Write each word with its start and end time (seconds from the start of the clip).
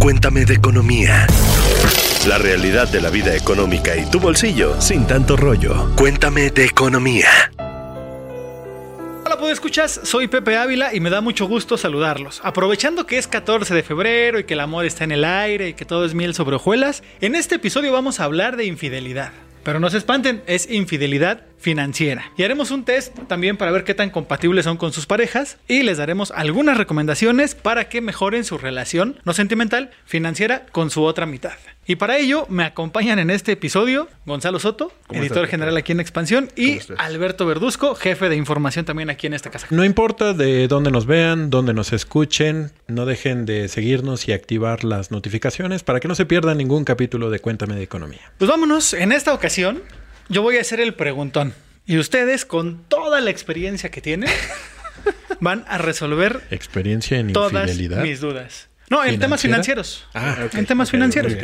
Cuéntame 0.00 0.44
de 0.44 0.54
economía. 0.54 1.26
La 2.28 2.38
realidad 2.38 2.88
de 2.88 3.00
la 3.00 3.10
vida 3.10 3.34
económica 3.34 3.96
y 3.96 4.08
tu 4.08 4.20
bolsillo 4.20 4.80
sin 4.80 5.06
tanto 5.06 5.36
rollo. 5.36 5.90
Cuéntame 5.96 6.50
de 6.50 6.64
economía. 6.64 7.28
Hola, 9.24 9.36
¿puedo 9.38 9.50
escuchas? 9.50 10.00
Soy 10.04 10.28
Pepe 10.28 10.56
Ávila 10.56 10.94
y 10.94 11.00
me 11.00 11.10
da 11.10 11.20
mucho 11.20 11.46
gusto 11.46 11.76
saludarlos. 11.76 12.40
Aprovechando 12.44 13.06
que 13.06 13.18
es 13.18 13.26
14 13.26 13.74
de 13.74 13.82
febrero 13.82 14.38
y 14.38 14.44
que 14.44 14.54
el 14.54 14.60
amor 14.60 14.84
está 14.84 15.02
en 15.02 15.12
el 15.12 15.24
aire 15.24 15.70
y 15.70 15.74
que 15.74 15.84
todo 15.84 16.04
es 16.04 16.14
miel 16.14 16.34
sobre 16.34 16.56
hojuelas, 16.56 17.02
en 17.20 17.34
este 17.34 17.56
episodio 17.56 17.92
vamos 17.92 18.20
a 18.20 18.24
hablar 18.24 18.56
de 18.56 18.66
infidelidad. 18.66 19.32
Pero 19.64 19.80
no 19.80 19.90
se 19.90 19.98
espanten, 19.98 20.44
es 20.46 20.70
infidelidad 20.70 21.42
financiera. 21.58 22.32
Y 22.36 22.42
haremos 22.42 22.70
un 22.70 22.84
test 22.84 23.16
también 23.28 23.56
para 23.56 23.70
ver 23.70 23.84
qué 23.84 23.94
tan 23.94 24.10
compatibles 24.10 24.64
son 24.64 24.76
con 24.76 24.92
sus 24.92 25.06
parejas 25.06 25.58
y 25.68 25.82
les 25.82 25.98
daremos 25.98 26.30
algunas 26.30 26.76
recomendaciones 26.76 27.54
para 27.54 27.88
que 27.88 28.00
mejoren 28.00 28.44
su 28.44 28.58
relación, 28.58 29.20
no 29.24 29.32
sentimental, 29.32 29.90
financiera 30.04 30.66
con 30.72 30.90
su 30.90 31.02
otra 31.02 31.26
mitad. 31.26 31.54
Y 31.88 31.96
para 31.96 32.18
ello 32.18 32.46
me 32.48 32.64
acompañan 32.64 33.20
en 33.20 33.30
este 33.30 33.52
episodio 33.52 34.08
Gonzalo 34.24 34.58
Soto, 34.58 34.92
editor 35.10 35.38
estás, 35.38 35.50
general 35.50 35.76
aquí 35.76 35.92
en 35.92 36.00
Expansión, 36.00 36.50
y? 36.56 36.80
Alberto 36.98 37.46
Verduzco, 37.46 37.94
jefe 37.94 38.28
de 38.28 38.34
información 38.34 38.84
también 38.84 39.08
aquí 39.08 39.28
en 39.28 39.34
esta 39.34 39.50
casa. 39.50 39.68
No 39.70 39.84
importa 39.84 40.32
de 40.32 40.66
dónde 40.66 40.90
nos 40.90 41.06
vean, 41.06 41.48
dónde 41.48 41.74
nos 41.74 41.92
escuchen, 41.92 42.72
no 42.88 43.06
dejen 43.06 43.46
de 43.46 43.68
seguirnos 43.68 44.26
y 44.26 44.32
activar 44.32 44.82
las 44.82 45.12
notificaciones 45.12 45.84
para 45.84 46.00
que 46.00 46.08
no 46.08 46.16
se 46.16 46.26
pierdan 46.26 46.58
ningún 46.58 46.84
capítulo 46.84 47.30
de 47.30 47.38
Cuéntame 47.38 47.76
de 47.76 47.84
Economía. 47.84 48.32
Pues 48.38 48.50
vámonos, 48.50 48.92
en 48.92 49.12
esta 49.12 49.32
ocasión 49.32 49.82
yo 50.28 50.42
voy 50.42 50.56
a 50.58 50.60
hacer 50.60 50.80
el 50.80 50.94
preguntón. 50.94 51.54
Y 51.86 51.98
ustedes, 51.98 52.44
con 52.44 52.82
toda 52.88 53.20
la 53.20 53.30
experiencia 53.30 53.90
que 53.90 54.00
tienen, 54.00 54.28
van 55.40 55.64
a 55.68 55.78
resolver 55.78 56.42
Experiencia 56.50 57.18
en 57.18 57.32
todas 57.32 57.68
infidelidad. 57.68 58.02
mis 58.02 58.20
dudas. 58.20 58.68
No, 58.88 59.04
en 59.04 59.18
temas 59.18 59.42
financieros. 59.42 60.06
Ah, 60.14 60.46
en 60.52 60.64
temas 60.64 60.92
financieros. 60.92 61.34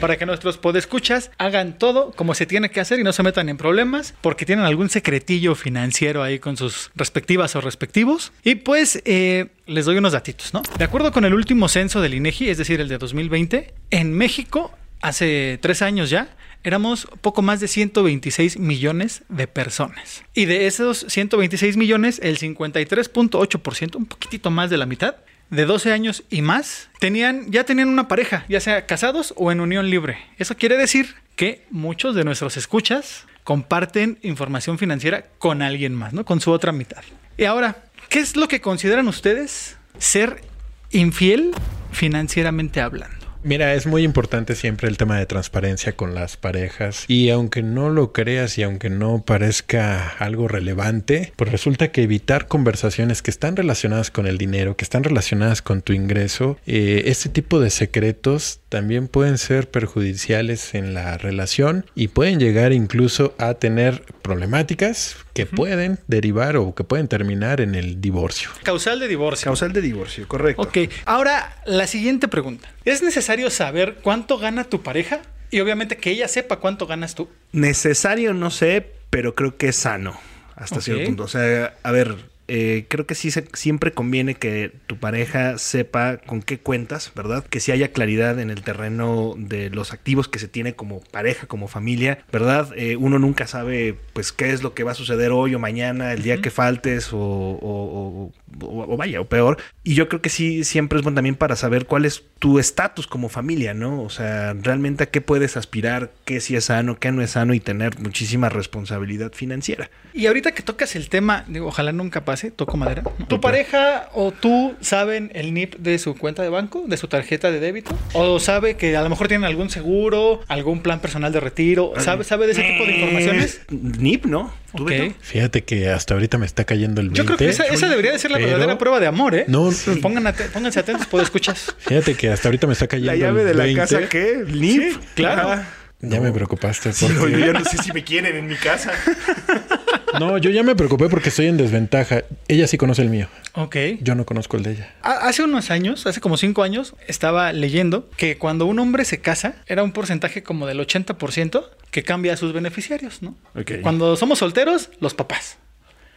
Para 0.00 0.16
que 0.16 0.26
nuestros 0.26 0.58
podescuchas 0.58 1.30
hagan 1.38 1.78
todo 1.78 2.10
como 2.10 2.34
se 2.34 2.44
tiene 2.44 2.70
que 2.70 2.80
hacer 2.80 2.98
y 2.98 3.04
no 3.04 3.12
se 3.12 3.22
metan 3.22 3.48
en 3.48 3.56
problemas 3.56 4.14
porque 4.20 4.44
tienen 4.44 4.64
algún 4.64 4.90
secretillo 4.90 5.54
financiero 5.54 6.24
ahí 6.24 6.40
con 6.40 6.56
sus 6.56 6.90
respectivas 6.96 7.54
o 7.54 7.60
respectivos. 7.60 8.32
Y 8.42 8.56
pues 8.56 9.00
eh, 9.04 9.46
les 9.66 9.84
doy 9.84 9.96
unos 9.98 10.12
datitos, 10.12 10.52
¿no? 10.52 10.62
De 10.76 10.84
acuerdo 10.84 11.12
con 11.12 11.24
el 11.24 11.34
último 11.34 11.68
censo 11.68 12.00
del 12.00 12.14
INEGI, 12.14 12.50
es 12.50 12.58
decir, 12.58 12.80
el 12.80 12.88
de 12.88 12.98
2020, 12.98 13.74
en 13.92 14.12
México, 14.12 14.76
hace 15.00 15.56
tres 15.62 15.82
años 15.82 16.10
ya, 16.10 16.36
éramos 16.68 17.08
poco 17.20 17.42
más 17.42 17.60
de 17.60 17.68
126 17.68 18.58
millones 18.58 19.22
de 19.28 19.46
personas. 19.46 20.22
Y 20.34 20.44
de 20.44 20.66
esos 20.66 21.06
126 21.08 21.76
millones, 21.76 22.20
el 22.22 22.38
53.8%, 22.38 23.96
un 23.96 24.06
poquitito 24.06 24.50
más 24.50 24.70
de 24.70 24.76
la 24.76 24.86
mitad, 24.86 25.16
de 25.50 25.64
12 25.64 25.92
años 25.92 26.24
y 26.28 26.42
más, 26.42 26.90
tenían, 27.00 27.50
ya 27.50 27.64
tenían 27.64 27.88
una 27.88 28.06
pareja, 28.06 28.44
ya 28.48 28.60
sea 28.60 28.86
casados 28.86 29.32
o 29.36 29.50
en 29.50 29.60
unión 29.60 29.88
libre. 29.88 30.18
Eso 30.38 30.56
quiere 30.56 30.76
decir 30.76 31.14
que 31.36 31.64
muchos 31.70 32.14
de 32.14 32.24
nuestros 32.24 32.56
escuchas 32.56 33.24
comparten 33.44 34.18
información 34.22 34.78
financiera 34.78 35.24
con 35.38 35.62
alguien 35.62 35.94
más, 35.94 36.12
¿no? 36.12 36.26
Con 36.26 36.40
su 36.40 36.52
otra 36.52 36.72
mitad. 36.72 37.02
Y 37.38 37.44
ahora, 37.44 37.84
¿qué 38.10 38.18
es 38.18 38.36
lo 38.36 38.46
que 38.46 38.60
consideran 38.60 39.08
ustedes 39.08 39.78
ser 39.98 40.42
infiel 40.90 41.52
financieramente 41.92 42.82
hablando? 42.82 43.17
Mira, 43.44 43.74
es 43.74 43.86
muy 43.86 44.02
importante 44.02 44.54
siempre 44.54 44.88
el 44.88 44.96
tema 44.96 45.18
de 45.18 45.26
transparencia 45.26 45.92
con 45.92 46.14
las 46.14 46.36
parejas. 46.36 47.04
Y 47.08 47.30
aunque 47.30 47.62
no 47.62 47.88
lo 47.88 48.12
creas 48.12 48.58
y 48.58 48.62
aunque 48.62 48.90
no 48.90 49.22
parezca 49.24 50.08
algo 50.18 50.48
relevante, 50.48 51.32
pues 51.36 51.52
resulta 51.52 51.92
que 51.92 52.02
evitar 52.02 52.48
conversaciones 52.48 53.22
que 53.22 53.30
están 53.30 53.56
relacionadas 53.56 54.10
con 54.10 54.26
el 54.26 54.38
dinero, 54.38 54.76
que 54.76 54.84
están 54.84 55.04
relacionadas 55.04 55.62
con 55.62 55.82
tu 55.82 55.92
ingreso, 55.92 56.58
eh, 56.66 57.04
este 57.06 57.28
tipo 57.28 57.60
de 57.60 57.70
secretos 57.70 58.60
también 58.68 59.08
pueden 59.08 59.38
ser 59.38 59.70
perjudiciales 59.70 60.74
en 60.74 60.94
la 60.94 61.16
relación 61.16 61.86
y 61.94 62.08
pueden 62.08 62.38
llegar 62.38 62.72
incluso 62.72 63.34
a 63.38 63.54
tener 63.54 64.02
problemáticas 64.22 65.16
que 65.32 65.46
pueden 65.46 65.98
derivar 66.06 66.56
o 66.56 66.74
que 66.74 66.84
pueden 66.84 67.08
terminar 67.08 67.60
en 67.60 67.74
el 67.74 68.00
divorcio. 68.00 68.50
Causal 68.62 69.00
de 69.00 69.08
divorcio. 69.08 69.44
Causal 69.46 69.72
de 69.72 69.80
divorcio, 69.80 70.28
correcto. 70.28 70.62
Ok, 70.62 70.78
ahora 71.04 71.56
la 71.66 71.86
siguiente 71.86 72.28
pregunta. 72.28 72.68
¿Es 72.84 73.02
necesario 73.02 73.50
saber 73.50 73.98
cuánto 74.02 74.38
gana 74.38 74.64
tu 74.64 74.82
pareja? 74.82 75.20
Y 75.50 75.60
obviamente 75.60 75.96
que 75.96 76.10
ella 76.10 76.28
sepa 76.28 76.56
cuánto 76.56 76.86
ganas 76.86 77.14
tú. 77.14 77.28
Necesario, 77.52 78.34
no 78.34 78.50
sé, 78.50 78.86
pero 79.08 79.34
creo 79.34 79.56
que 79.56 79.68
es 79.68 79.76
sano 79.76 80.18
hasta 80.58 80.80
cierto 80.80 81.04
punto. 81.06 81.22
O 81.24 81.28
sea, 81.28 81.76
a 81.82 81.92
ver, 81.92 82.16
eh, 82.48 82.86
creo 82.88 83.06
que 83.06 83.14
sí 83.14 83.30
se- 83.30 83.46
siempre 83.52 83.92
conviene 83.92 84.34
que 84.34 84.72
tu 84.86 84.96
pareja 84.96 85.58
sepa 85.58 86.16
con 86.16 86.42
qué 86.42 86.58
cuentas, 86.58 87.12
¿verdad? 87.14 87.44
Que 87.44 87.60
sí 87.60 87.72
haya 87.72 87.92
claridad 87.92 88.40
en 88.40 88.50
el 88.50 88.62
terreno 88.62 89.34
de 89.36 89.70
los 89.70 89.92
activos 89.92 90.28
que 90.28 90.38
se 90.38 90.48
tiene 90.48 90.74
como 90.74 91.00
pareja, 91.00 91.46
como 91.46 91.68
familia, 91.68 92.18
¿verdad? 92.32 92.70
Eh, 92.76 92.96
uno 92.96 93.18
nunca 93.18 93.46
sabe, 93.46 93.96
pues, 94.14 94.32
qué 94.32 94.50
es 94.52 94.62
lo 94.62 94.74
que 94.74 94.84
va 94.84 94.92
a 94.92 94.94
suceder 94.94 95.30
hoy 95.30 95.54
o 95.54 95.58
mañana, 95.58 96.12
el 96.12 96.22
día 96.22 96.40
que 96.40 96.50
faltes 96.50 97.12
o, 97.12 97.18
o- 97.18 97.52
o- 97.60 98.32
o- 98.66 98.94
o 98.94 98.96
vaya, 98.96 99.20
o 99.20 99.28
peor. 99.28 99.58
Y 99.84 99.94
yo 99.94 100.08
creo 100.08 100.22
que 100.22 100.30
sí, 100.30 100.64
siempre 100.64 100.98
es 100.98 101.02
bueno 101.04 101.16
también 101.16 101.34
para 101.36 101.56
saber 101.56 101.86
cuál 101.86 102.04
es 102.04 102.24
tu 102.38 102.58
estatus 102.58 103.06
como 103.06 103.28
familia, 103.28 103.74
¿no? 103.74 104.02
O 104.02 104.10
sea, 104.10 104.54
realmente 104.54 105.04
a 105.04 105.06
qué 105.10 105.20
puedes 105.20 105.56
aspirar, 105.56 106.12
qué 106.24 106.40
sí 106.40 106.54
es 106.56 106.64
sano, 106.66 106.98
qué 106.98 107.10
no 107.12 107.20
es 107.22 107.32
sano 107.32 107.52
y 107.52 107.60
tener 107.60 107.98
muchísima 107.98 108.48
responsabilidad 108.48 109.32
financiera. 109.32 109.90
Y 110.14 110.26
ahorita 110.26 110.52
que 110.52 110.62
tocas 110.62 110.94
el 110.96 111.08
tema, 111.08 111.44
digo, 111.48 111.66
ojalá 111.66 111.92
nunca 111.92 112.24
pase, 112.24 112.37
toco 112.50 112.76
madera. 112.76 113.02
¿Tu 113.28 113.40
pareja 113.40 114.08
o 114.14 114.32
tú 114.32 114.74
saben 114.80 115.30
el 115.34 115.52
NIP 115.54 115.76
de 115.76 115.98
su 115.98 116.16
cuenta 116.16 116.42
de 116.42 116.48
banco, 116.48 116.84
de 116.86 116.96
su 116.96 117.08
tarjeta 117.08 117.50
de 117.50 117.60
débito? 117.60 117.96
¿O 118.14 118.38
sabe 118.40 118.76
que 118.76 118.96
a 118.96 119.02
lo 119.02 119.08
mejor 119.10 119.28
tienen 119.28 119.44
algún 119.44 119.68
seguro, 119.70 120.40
algún 120.48 120.80
plan 120.82 121.00
personal 121.00 121.32
de 121.32 121.40
retiro? 121.40 121.92
¿Sabe, 121.98 122.24
sabe 122.24 122.46
de 122.46 122.52
ese 122.52 122.62
tipo 122.62 122.84
de 122.84 122.92
informaciones? 122.98 123.60
Eh, 123.70 123.76
NIP, 123.98 124.26
¿no? 124.26 124.52
¿Tú, 124.76 124.82
Ok. 124.84 124.90
Beto? 124.90 125.14
Fíjate 125.20 125.64
que 125.64 125.88
hasta 125.90 126.14
ahorita 126.14 126.38
me 126.38 126.46
está 126.46 126.64
cayendo 126.64 127.00
el 127.00 127.08
20. 127.08 127.18
Yo 127.18 127.24
creo 127.26 127.38
que 127.38 127.48
esa, 127.48 127.64
esa 127.64 127.88
debería 127.88 128.12
de 128.12 128.18
ser 128.18 128.30
la 128.30 128.36
pero- 128.38 128.48
verdadera 128.50 128.78
prueba 128.78 129.00
de 129.00 129.06
amor, 129.06 129.34
¿eh? 129.34 129.44
No, 129.48 129.70
Pongan 130.02 130.26
ate- 130.26 130.48
pónganse 130.50 130.80
atentos, 130.80 131.06
puedo 131.06 131.24
escuchas. 131.24 131.74
Fíjate 131.78 132.14
que 132.14 132.28
hasta 132.30 132.48
ahorita 132.48 132.66
me 132.66 132.74
está 132.74 132.86
cayendo 132.86 133.12
¿La 133.12 133.16
llave 133.18 133.40
el 133.42 133.46
de 133.48 133.54
la 133.54 133.64
20. 133.64 133.80
casa 133.80 134.08
qué? 134.08 134.30
¿El 134.46 134.60
NIP? 134.60 134.82
Sí, 134.92 134.98
claro. 135.14 135.48
Ah. 135.52 135.64
Ya 136.00 136.20
me 136.20 136.30
preocupaste. 136.30 136.92
Sí, 136.92 137.06
porque- 137.18 137.32
no, 137.32 137.38
yo 137.40 137.46
ya 137.52 137.58
no 137.58 137.64
sé 137.64 137.78
si 137.78 137.92
me 137.92 138.04
quieren 138.04 138.36
en 138.36 138.46
mi 138.46 138.54
casa. 138.56 138.92
No, 140.18 140.38
yo 140.38 140.50
ya 140.50 140.62
me 140.62 140.74
preocupé 140.76 141.08
porque 141.08 141.28
estoy 141.28 141.46
en 141.46 141.56
desventaja. 141.56 142.24
Ella 142.48 142.66
sí 142.66 142.78
conoce 142.78 143.02
el 143.02 143.10
mío. 143.10 143.28
Ok. 143.54 143.76
Yo 144.00 144.14
no 144.14 144.24
conozco 144.26 144.56
el 144.56 144.62
de 144.62 144.72
ella. 144.72 144.94
Ha- 145.02 145.28
Hace 145.28 145.42
unos 145.42 145.70
años, 145.70 146.06
hace 146.06 146.20
como 146.20 146.36
cinco 146.36 146.62
años, 146.62 146.94
estaba 147.06 147.52
leyendo 147.52 148.08
que 148.16 148.38
cuando 148.38 148.66
un 148.66 148.78
hombre 148.78 149.04
se 149.04 149.20
casa, 149.20 149.56
era 149.66 149.82
un 149.82 149.92
porcentaje 149.92 150.42
como 150.42 150.66
del 150.66 150.80
80% 150.80 151.64
que 151.90 152.02
cambia 152.02 152.32
a 152.34 152.36
sus 152.36 152.52
beneficiarios, 152.52 153.22
¿no? 153.22 153.34
Ok. 153.54 153.72
Cuando 153.82 154.16
somos 154.16 154.38
solteros, 154.38 154.90
los 155.00 155.14
papás. 155.14 155.58